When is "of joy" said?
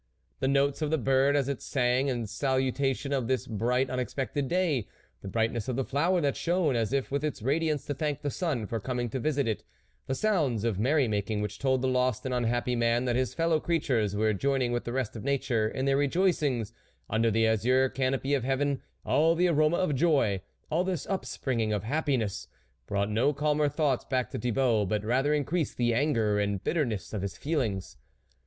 19.77-20.41